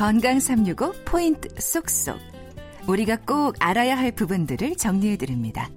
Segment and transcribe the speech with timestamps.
[0.00, 2.18] 건강 365 포인트 쏙쏙.
[2.88, 5.68] 우리가 꼭 알아야 할 부분들을 정리해 드립니다.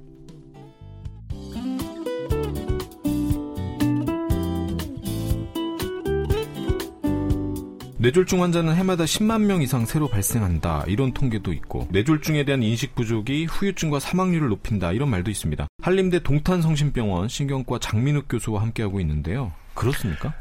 [7.98, 10.86] 뇌졸중 환자는 해마다 10만 명 이상 새로 발생한다.
[10.88, 14.94] 이런 통계도 있고 뇌졸중에 대한 인식 부족이 후유증과 사망률을 높인다.
[14.94, 15.68] 이런 말도 있습니다.
[15.82, 19.52] 한림대 동탄성심병원 신경과 장민욱 교수와 함께하고 있는데요.
[19.74, 20.34] 그렇습니까?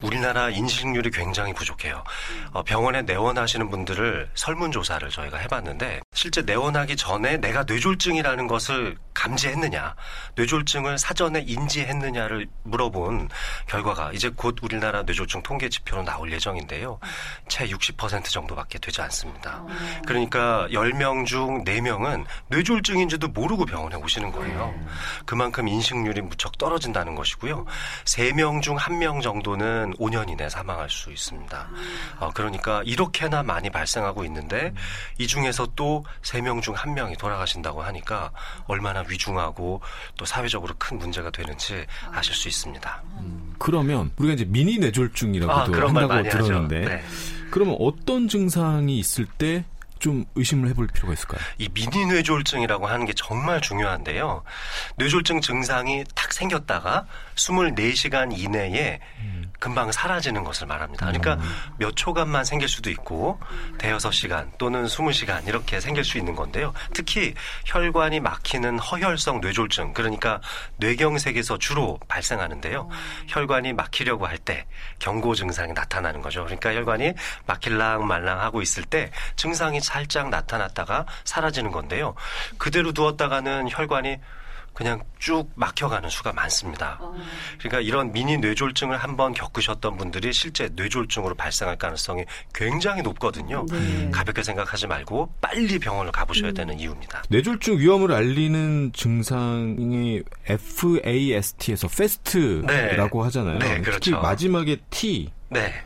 [0.00, 2.02] 네, 우리나라 인식률이 굉장히 부족해요.
[2.52, 9.94] 어, 병원에 내원하시는 분들을 설문조사를 저희가 해봤는데 실제 내원하기 전에 내가 뇌졸중이라는 것을 감지했느냐,
[10.34, 13.28] 뇌졸중을 사전에 인지했느냐를 물어본
[13.66, 16.98] 결과가 이제 곧 우리나라 뇌졸중 통계 지표로 나올 예정인데요.
[17.46, 19.62] 채 60% 정도밖에 되지 않습니다.
[20.06, 24.74] 그러니까 10명 중 4명은 뇌졸중인지도 모르고 병원에 오시는 거예요.
[25.26, 27.66] 그만큼 인식률이 무척 떨어진다는 것이고요.
[28.06, 31.68] 3명 중 1명 정도는 5년 이내 사망할 수 있습니다.
[32.20, 34.72] 어, 그러니까 이렇게나 많이 발생하고 있는데
[35.18, 38.30] 이 중에서 또 3명 중 1명이 돌아가신다고 하니까
[38.66, 39.80] 얼마나 위중하고
[40.16, 43.02] 또 사회적으로 큰 문제가 되는지 아실 수 있습니다.
[43.20, 46.28] 음, 그러면 우리가 이제 미니 뇌졸중이라고도 아, 한다고.
[46.28, 47.02] 들었는데 네.
[47.50, 49.64] 그러면 어떤 증상이 있을 때
[50.00, 51.40] 좀 의심을 해볼 필요가 있을까요?
[51.58, 54.42] 이 미니 뇌졸중이라고 하는 게 정말 중요한데요.
[54.96, 57.06] 뇌졸중 증상이 탁 생겼다가
[57.36, 58.98] 24시간 이내에
[59.60, 61.06] 금방 사라지는 것을 말합니다.
[61.06, 61.38] 그러니까
[61.76, 63.38] 몇 초간만 생길 수도 있고
[63.78, 66.72] 대여섯 시간 또는 20시간 이렇게 생길 수 있는 건데요.
[66.94, 67.34] 특히
[67.66, 70.40] 혈관이 막히는 허혈성 뇌졸중 그러니까
[70.78, 72.88] 뇌경색에서 주로 발생하는데요.
[73.28, 74.64] 혈관이 막히려고 할 때
[74.98, 76.44] 경고 증상이 나타나는 거죠.
[76.44, 77.12] 그러니까 혈관이
[77.46, 82.14] 막힐랑 말랑 하고 있을 때 증상이 살짝 나타났다가 사라지는 건데요.
[82.58, 84.18] 그대로 두었다가는 혈관이
[84.72, 87.00] 그냥 쭉 막혀가는 수가 많습니다.
[87.58, 93.66] 그러니까 이런 미니 뇌졸중을 한번 겪으셨던 분들이 실제 뇌졸중으로 발생할 가능성이 굉장히 높거든요.
[94.12, 97.24] 가볍게 생각하지 말고 빨리 병원을 가보셔야 되는 이유입니다.
[97.28, 103.58] 뇌졸중 위험을 알리는 증상이 FAST에서 FAST라고 하잖아요.
[103.58, 104.20] 네, 특히 그렇죠.
[104.20, 105.82] 마지막에 T 네,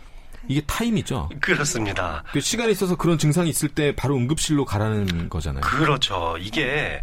[0.49, 1.31] 이게 타임이죠.
[1.41, 2.25] 그렇습니다.
[2.33, 5.63] 그 시간이 있어서 그런 증상이 있을 때 바로 응급실로 가라는 거잖아요.
[5.63, 6.37] 그렇죠.
[6.39, 7.03] 이게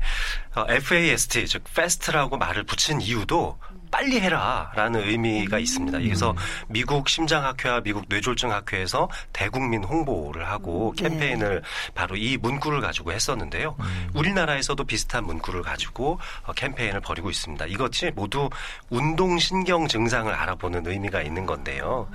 [0.55, 3.57] 어, FAST 즉 FAST라고 말을 붙인 이유도
[3.91, 5.99] 빨리 해라라는 의미가 있습니다.
[5.99, 6.33] 그래서
[6.67, 11.61] 미국 심장학회와 미국 뇌졸중학회에서 대국민 홍보를 하고 캠페인을
[11.93, 13.75] 바로 이 문구를 가지고 했었는데요.
[14.13, 17.65] 우리나라에서도 비슷한 문구를 가지고 어, 캠페인을 벌이고 있습니다.
[17.65, 18.49] 이것이 모두
[18.89, 22.09] 운동 신경 증상을 알아보는 의미가 있는 건데요.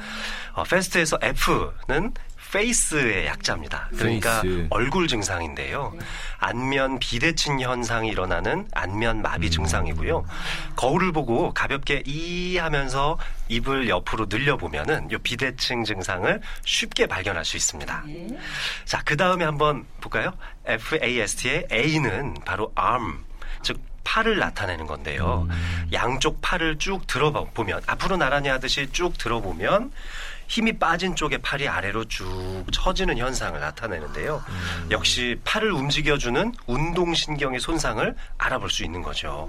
[0.54, 2.12] 어, FAST에서 F는
[2.52, 3.90] face의 약자입니다.
[3.96, 4.66] 그러니까 face.
[4.70, 5.94] 얼굴 증상인데요.
[6.38, 10.24] 안면 비대칭 현상이 일어나는 안면 마비 증상이고요.
[10.76, 13.18] 거울을 보고 가볍게 이 하면서
[13.48, 18.04] 입을 옆으로 늘려보면은 이 비대칭 증상을 쉽게 발견할 수 있습니다.
[18.84, 20.32] 자, 그 다음에 한번 볼까요?
[20.66, 23.24] FAST의 A는 바로 arm,
[23.62, 25.48] 즉 팔을 나타내는 건데요.
[25.92, 29.90] 양쪽 팔을 쭉 들어보면 앞으로 나란히 하듯이 쭉 들어보면
[30.48, 34.42] 힘이 빠진 쪽의 팔이 아래로 쭉 처지는 현상을 나타내는데요.
[34.90, 39.48] 역시 팔을 움직여주는 운동신경의 손상을 알아볼 수 있는 거죠.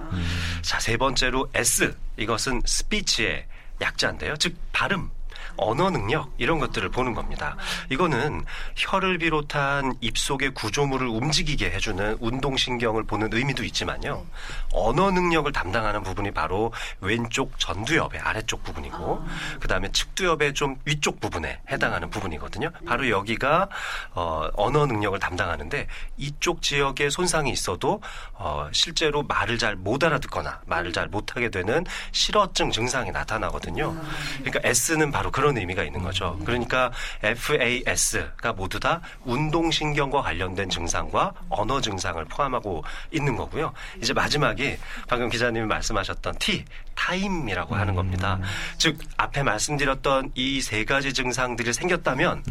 [0.61, 1.95] 자, 세 번째로 S.
[2.17, 3.45] 이것은 스피치의
[3.81, 4.35] 약자인데요.
[4.37, 5.09] 즉, 발음.
[5.55, 7.55] 언어 능력 이런 것들을 보는 겁니다.
[7.89, 8.43] 이거는
[8.75, 14.25] 혀를 비롯한 입속의 구조물을 움직이게 해주는 운동신경을 보는 의미도 있지만요.
[14.73, 19.25] 언어 능력을 담당하는 부분이 바로 왼쪽 전두엽의 아래쪽 부분이고
[19.59, 22.71] 그 다음에 측두엽의 좀 위쪽 부분에 해당하는 부분이거든요.
[22.85, 23.69] 바로 여기가
[24.13, 25.87] 어, 언어 능력을 담당하는데
[26.17, 28.01] 이쪽 지역에 손상이 있어도
[28.33, 33.95] 어, 실제로 말을 잘 못 알아듣거나 말을 잘 못하게 되는 실어증 증상이 나타나거든요.
[34.39, 36.35] 그러니까 S는 바로 그런 의미가 있는 거죠.
[36.45, 43.71] 그러니까 FAS가 모두 다 운동신경과 관련된 증상과 언어 증상을 포함하고 있는 거고요.
[44.01, 48.39] 이제 마지막이 방금 기자님이 말씀하셨던 T, 타임이라고 하는 겁니다.
[48.79, 52.43] 즉, 앞에 말씀드렸던 이 세 가지 증상들이 생겼다면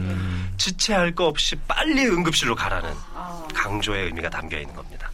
[0.56, 2.94] 지체할 거 없이 빨리 응급실로 가라는
[3.52, 5.10] 강조의 의미가 담겨 있는 겁니다.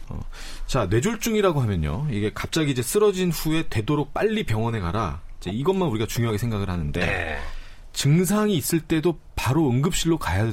[0.67, 2.05] 자, 뇌졸중이라고 하면요.
[2.11, 5.21] 이게 갑자기 이제 쓰러진 후에 되도록 빨리 병원에 가라.
[5.41, 7.39] 이제 이것만 우리가 중요하게 생각을 하는데 네.
[7.93, 10.51] 증상이 있을 때도 바로 응급실로 가야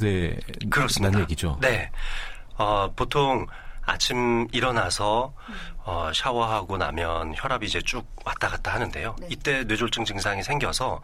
[0.71, 1.11] 그렇습니다.
[1.11, 1.59] 된다는 얘기죠.
[1.61, 1.91] 네.
[2.57, 3.47] 어, 보통
[3.87, 5.35] 아침 일어나서
[5.85, 9.17] 어, 샤워하고 나면 혈압이 이제 쭉 왔다 갔다 하는데요.
[9.19, 9.29] 네.
[9.31, 11.01] 이때 뇌졸중 증상이 생겨서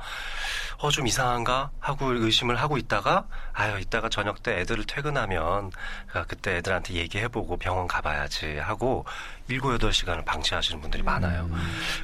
[0.78, 5.70] 어, 좀 이상한가 하고 의심을 하고 있다가 아유, 이따가 저녁 때 애들을 퇴근하면
[6.12, 9.06] 아, 그때 애들한테 얘기해보고 병원 가봐야지 하고
[9.48, 11.48] 일곱 여덟 시간을 방치하시는 분들이 많아요.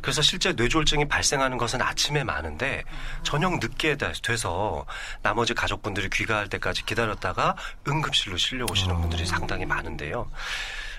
[0.00, 2.84] 그래서 실제 뇌졸중이 발생하는 것은 아침에 많은데
[3.22, 4.86] 저녁 늦게 돼- 돼서
[5.20, 7.54] 나머지 가족분들이 귀가할 때까지 기다렸다가
[7.86, 10.30] 응급실로 실려 오시는 분들이 상당히 많은데요.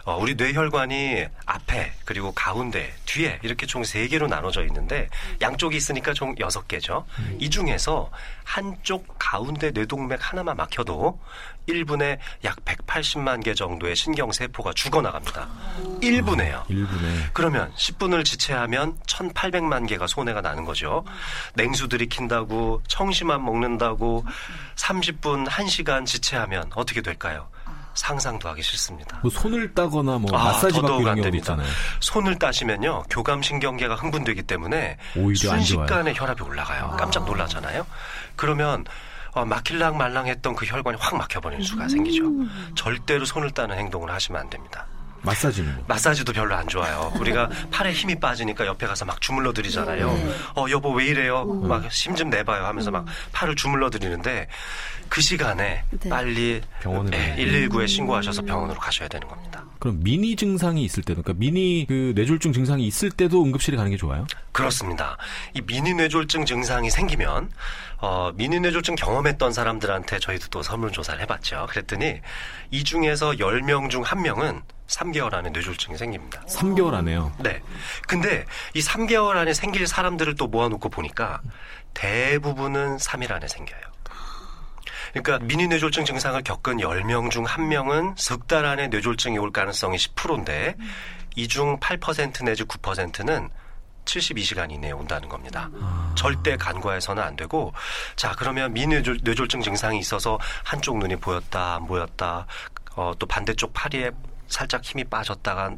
[0.05, 5.07] 어, 우리 뇌혈관이 앞에 그리고 가운데 뒤에 이렇게 총 세 개로 나눠져 있는데
[5.41, 7.05] 양쪽이 있으니까 총 여섯 개죠.
[7.39, 8.09] 이 중에서
[8.43, 11.19] 한쪽 가운데 뇌동맥 하나만 막혀도
[11.69, 15.47] 1분에 약 180만 개 정도의 신경세포가 죽어나갑니다.
[16.01, 16.65] 1분에요.
[16.67, 21.05] 1분에 그러면 10분을 지체하면 1,800만 개가 손해가 나는 거죠.
[21.55, 24.25] 냉수 들이킨다고, 청심환 먹는다고,
[24.75, 27.47] 30분, 1시간 지체하면 어떻게 될까요?
[27.93, 29.19] 상상도 하기 싫습니다.
[29.21, 31.37] 뭐 손을 따거나 뭐 아, 마사지 받고 안 됩니다.
[31.53, 31.67] 있잖아요.
[31.99, 35.65] 손을 따시면요 교감 신경계가 흥분되기 때문에 오히려 안 좋아요.
[35.65, 36.95] 순식간에 혈압이 올라가요.
[36.97, 37.85] 깜짝 놀라잖아요.
[38.35, 38.85] 그러면
[39.33, 42.25] 어, 막힐랑 말랑했던 그 혈관이 확 막혀버리는 수가 생기죠.
[42.75, 44.85] 절대로 손을 따는 행동을 하시면 안 됩니다.
[45.25, 45.85] 마사지는 뭐.
[45.87, 47.11] 마사지도 별로 안 좋아요.
[47.15, 50.09] 우리가 팔에 힘이 빠지니까 옆에 가서 막 주물러 드리잖아요.
[50.55, 51.45] 어, 여보 왜 이래요?
[51.45, 54.49] 막 힘 좀 내봐요 하면서 막 팔을 주물러 드리는데
[55.09, 56.09] 그 시간에 네.
[56.09, 57.15] 빨리 병원으로.
[57.17, 59.63] 119에 신고하셔서 병원으로 가셔야 되는 겁니다.
[59.79, 63.97] 그럼 미니 증상이 있을 때도 그러니까 미니 그 뇌졸중 증상이 있을 때도 응급실에 가는 게
[63.97, 64.25] 좋아요?
[64.51, 65.17] 그렇습니다.
[65.53, 67.51] 이 미니 뇌졸중 증상이 생기면
[67.97, 71.67] 어, 미니 뇌졸중 경험했던 사람들한테 저희도 또 설문 조사를 해 봤죠.
[71.69, 72.21] 그랬더니
[72.71, 76.41] 이 중에서 10명 중 1명은 3개월 안에 뇌졸중이 생깁니다.
[76.45, 77.31] 3개월 안에요.
[77.39, 77.61] 네.
[78.07, 81.41] 근데 이 3개월 안에 생길 사람들을 또 모아놓고 보니까
[81.93, 83.92] 대부분은 3일 안에 생겨요.
[85.11, 90.75] 그러니까 미니 뇌졸중 증상을 겪은 10명 중 1명은 석 달 안에 뇌졸중이 올 가능성이 10%인데
[91.35, 93.49] 이중 8% 내지 9%는
[94.05, 95.69] 72시간 이내에 온다는 겁니다.
[96.15, 97.73] 절대 간과해서는 안 되고
[98.17, 102.45] 자 그러면 미뇌졸 뇌졸중 증상이 있어서 한쪽 눈이 보였다 안 보였다
[102.95, 104.11] 어, 또 반대쪽 팔에
[104.47, 105.73] 살짝 힘이 빠졌다가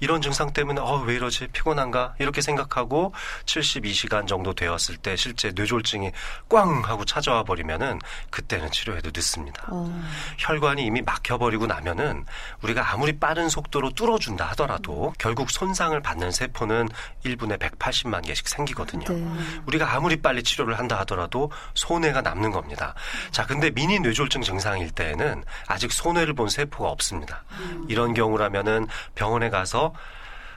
[0.00, 3.12] 이런 증상 때문에 어 왜 이러지 피곤한가 이렇게 생각하고
[3.44, 6.12] 72시간 정도 되었을 때 실제 뇌졸중이
[6.48, 7.98] 꽝 하고 찾아와 버리면은
[8.30, 9.64] 그때는 치료해도 늦습니다.
[9.68, 10.02] 어.
[10.38, 12.24] 혈관이 이미 막혀버리고 나면은
[12.62, 16.88] 우리가 아무리 빠른 속도로 뚫어준다 하더라도 결국 손상을 받는 세포는
[17.24, 19.04] 1분에 180만 개씩 생기거든요.
[19.08, 19.26] 네.
[19.66, 22.94] 우리가 아무리 빨리 치료를 한다 하더라도 손해가 남는 겁니다.
[23.30, 27.44] 자, 근데 미니 뇌졸중 증상일 때에는 아직 손해를 본 세포가 없습니다.
[27.88, 29.94] 이런 경우라면은 병원에 가서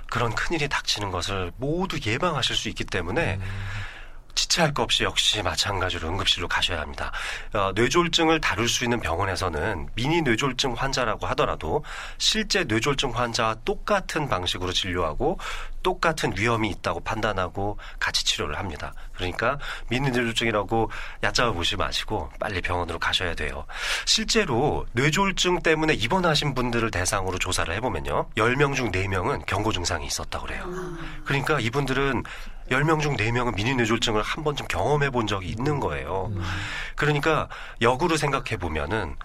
[0.10, 3.40] 그런 큰일이 닥치는 것을 모두 예방하실 수 있기 때문에
[4.36, 7.12] 지체할 것 없이 역시 마찬가지로 응급실로 가셔야 합니다.
[7.54, 11.84] 어, 뇌졸중을 다룰 수 있는 병원에서는 미니 뇌졸중 환자라고 하더라도
[12.18, 15.40] 실제 뇌졸중 환자와 똑같은 방식으로 진료하고
[15.86, 18.92] 똑같은 위험이 있다고 판단하고 같이 치료를 합니다.
[19.14, 20.90] 그러니까 미니 뇌졸중이라고
[21.22, 23.68] 얕잡아 보지 마시고 빨리 병원으로 가셔야 돼요.
[24.06, 28.30] 실제로 뇌졸중 때문에 입원하신 분들을 대상으로 조사를 해보면요.
[28.36, 30.66] 10명 중 4명은 경고 증상이 있었다고 그래요.
[31.24, 32.24] 그러니까 이분들은
[32.72, 36.32] 10명 중 4명은 미니 뇌졸중을 한 번쯤 경험해 본 적이 있는 거예요.
[36.96, 37.48] 그러니까
[37.80, 39.16] 역으로 생각해 보면은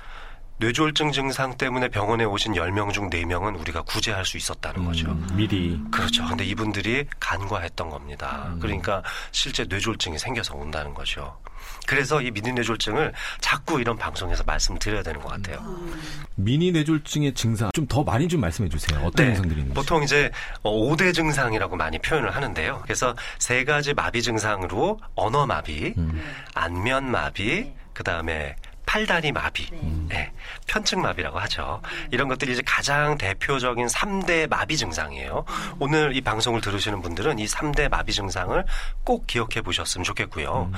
[0.65, 5.09] 뇌졸중 증상 때문에 병원에 오신 10명 중 4명은 우리가 구제할 수 있었다는 거죠.
[5.09, 6.27] 음, 미리 그렇죠.
[6.27, 8.55] 근데 이분들이 간과했던 겁니다.
[8.61, 9.03] 그러니까
[9.33, 11.39] 실제 뇌졸중이 생겨서 온다는 거죠.
[11.87, 15.65] 그래서 이 미니 뇌졸중을 자꾸 이런 방송에서 말씀드려야 되는 것 같아요.
[16.37, 19.01] 미니 뇌졸중의 증상 좀 더 많이 좀 말씀해 주세요.
[19.01, 19.75] 어떤 네, 증상들이 있는지.
[19.75, 20.31] 보통 이제
[20.63, 22.81] 5대 증상이라고 많이 표현을 하는데요.
[22.85, 25.95] 그래서 세 가지 마비 증상으로 언어 마비,
[26.55, 28.55] 안면 마비, 그 다음에
[28.91, 29.71] 팔다리 마비,
[30.09, 30.33] 네,
[30.67, 31.81] 편측 마비라고 하죠.
[32.11, 35.45] 이런 것들이 이제 가장 대표적인 3대 마비 증상이에요.
[35.79, 38.65] 오늘 이 방송을 들으시는 분들은 이 3대 마비 증상을
[39.05, 40.51] 꼭 기억해 보셨으면 좋겠고요.
[40.51, 40.73] 어,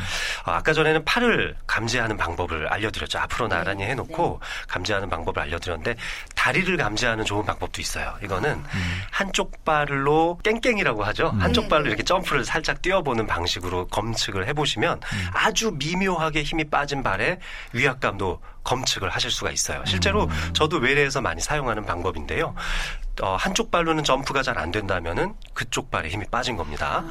[0.45, 3.19] 아까 전에는 팔을 감지하는 방법을 알려드렸죠.
[3.19, 5.97] 앞으로 나란히 해놓고 감지하는 방법을 알려드렸는데
[6.37, 8.14] 다리를 감지하는 좋은 방법도 있어요.
[8.23, 8.62] 이거는
[9.11, 11.28] 한쪽 발로 깽깽이라고 하죠.
[11.38, 15.00] 한쪽 발로 이렇게 점프를 살짝 뛰어보는 방식으로 검측을 해보시면
[15.33, 17.38] 아주 미묘하게 힘이 빠진 발에
[17.73, 19.82] 위압 감도 검측을 하실 수가 있어요.
[19.87, 22.54] 실제로 저도 외래에서 많이 사용하는 방법인데요.
[23.21, 27.04] 어, 한쪽 발로는 점프가 잘 안 된다면은 그쪽 발에 힘이 빠진 겁니다.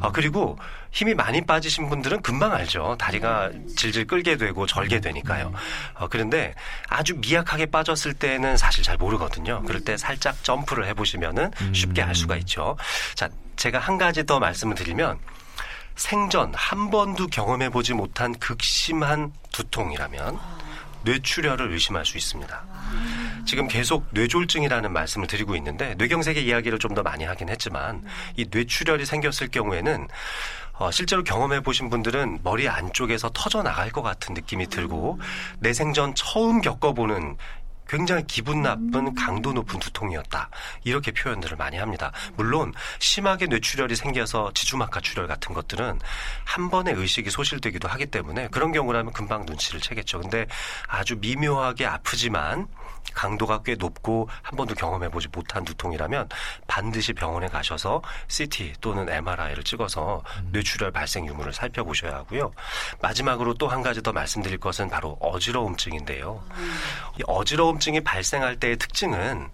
[0.00, 0.58] 어, 그리고
[0.92, 2.96] 힘이 많이 빠지신 분들은 금방 알죠.
[2.98, 5.52] 다리가 질질 끌게 되고 절게 되니까요.
[5.94, 6.54] 어, 그런데
[6.88, 9.62] 아주 미약하게 빠졌을 때는 사실 잘 모르거든요.
[9.66, 12.76] 그럴 때 살짝 점프를 해보시면은 쉽게 알 수가 있죠.
[13.14, 15.18] 자, 제가 한 가지 더 말씀을 드리면
[15.96, 20.38] 생전 한 번도 경험해 보지 못한 극심한 두통이라면
[21.02, 22.64] 뇌출혈을 의심할 수 있습니다.
[23.46, 28.02] 지금 계속 뇌졸중이라는 말씀을 드리고 있는데 뇌경색의 이야기를 좀 더 많이 하긴 했지만
[28.36, 30.08] 이 뇌출혈이 생겼을 경우에는
[30.78, 35.20] 어, 실제로 경험해 보신 분들은 머리 안쪽에서 터져 나갈 것 같은 느낌이 들고
[35.58, 37.36] 내 생전 처음 겪어보는
[37.88, 40.50] 굉장히 기분 나쁜 강도 높은 두통이었다.
[40.84, 42.12] 이렇게 표현들을 많이 합니다.
[42.36, 46.00] 물론 심하게 뇌출혈이 생겨서 지주막하 출혈 같은 것들은
[46.44, 50.20] 한 번에 의식이 소실되기도 하기 때문에 그런 경우라면 금방 눈치를 채겠죠.
[50.20, 50.46] 근데
[50.88, 52.66] 아주 미묘하게 아프지만
[53.14, 56.28] 강도가 꽤 높고 한 번도 경험해 보지 못한 두통이라면
[56.66, 62.52] 반드시 병원에 가셔서 CT 또는 MRI를 찍어서 뇌출혈 발생 유무를 살펴보셔야 하고요.
[63.00, 66.44] 마지막으로 또 한 가지 더 말씀드릴 것은 바로 어지러움증인데요.
[67.18, 69.48] 이 어지러움 증이 발생할 때의 특징은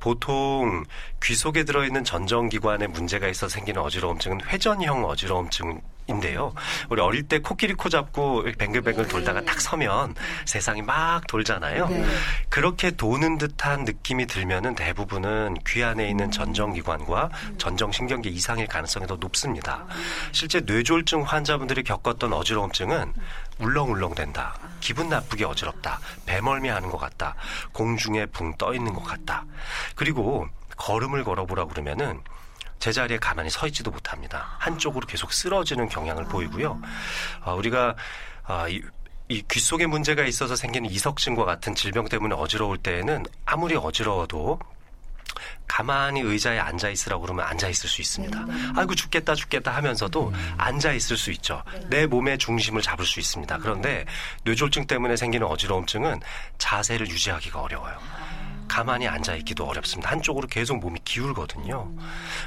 [0.00, 0.84] 보통
[1.22, 6.54] 귀 속에 들어있는 전정기관에 문제가 있어 생기는 어지러움증은 회전형 어지러움증 인데요.
[6.88, 11.88] 우리 어릴 때 코끼리 코 잡고 뱅글뱅글 돌다가 딱 서면 세상이 막 돌잖아요.
[11.88, 12.04] 네.
[12.48, 19.84] 그렇게 도는 듯한 느낌이 들면은 대부분은 귀 안에 있는 전정기관과 전정신경계 이상일 가능성이 더 높습니다.
[20.30, 23.12] 실제 뇌졸중 환자분들이 겪었던 어지러움증은
[23.58, 24.58] 울렁울렁된다.
[24.80, 25.98] 기분 나쁘게 어지럽다.
[26.26, 27.34] 배멀미하는 것 같다.
[27.72, 29.44] 공중에 붕 떠 있는 것 같다.
[29.94, 30.46] 그리고
[30.76, 32.20] 걸음을 걸어보라 그러면은
[32.78, 34.56] 제자리에 가만히 서 있지도 못합니다.
[34.58, 36.80] 한쪽으로 계속 쓰러지는 경향을 보이고요.
[37.42, 37.96] 어, 우리가
[38.48, 38.82] 어, 이,
[39.28, 44.60] 이귀 속에 문제가 있어서 생기는 이석증과 같은 질병 때문에 어지러울 때에는 아무리 어지러워도
[45.66, 48.46] 가만히 의자에 앉아 있으라고 그러면 앉아 있을 수 있습니다.
[48.76, 51.62] 아이고 죽겠다 죽겠다 하면서도 앉아 있을 수 있죠.
[51.88, 53.58] 내 몸의 중심을 잡을 수 있습니다.
[53.58, 54.04] 그런데
[54.44, 56.20] 뇌졸중 때문에 생기는 어지러움증은
[56.58, 57.98] 자세를 유지하기가 어려워요.
[58.68, 60.10] 가만히 앉아 있기도 어렵습니다.
[60.10, 61.90] 한쪽으로 계속 몸이 기울거든요.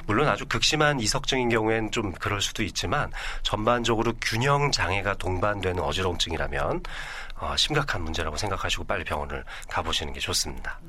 [0.06, 6.84] 물론 아주 극심한 이석증인 경우에는 좀 그럴 수도 있지만 전반적으로 균형 장애가 동반되는 어지러움증이라면
[7.38, 10.80] 어, 심각한 문제라고 생각하시고 빨리 병원을 가보시는 게 좋습니다.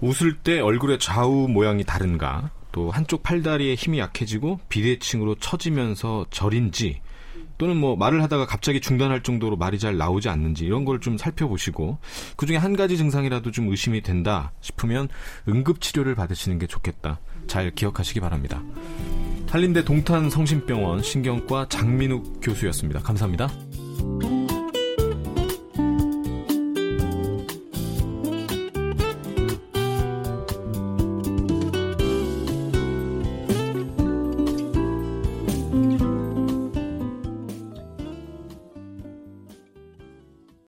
[0.00, 7.00] 웃을 때 얼굴의 좌우 모양이 다른가, 또 한쪽 팔다리에 힘이 약해지고 비대칭으로 처지면서 절인지,
[7.58, 11.98] 또는 뭐 말을 하다가 갑자기 중단할 정도로 말이 잘 나오지 않는지 이런 걸 좀 살펴보시고
[12.36, 15.08] 그 중에 한 가지 증상이라도 좀 의심이 된다 싶으면
[15.48, 17.18] 응급 치료를 받으시는 게 좋겠다.
[17.48, 18.62] 잘 기억하시기 바랍니다.
[19.48, 23.00] 한림대 동탄 성심병원 신경과 장민욱 교수였습니다.
[23.00, 23.48] 감사합니다.